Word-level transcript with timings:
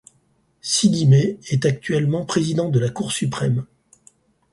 Sidimé 0.61 1.37
est 1.51 1.63
actuellement 1.67 2.25
président 2.25 2.69
de 2.69 2.79
la 2.79 2.89
Cour 2.89 3.11
suprême. 3.11 3.67